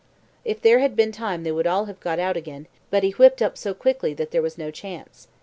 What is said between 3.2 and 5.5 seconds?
up so quickly that there was no chance.